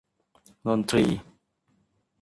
[0.65, 1.19] นนทรีย์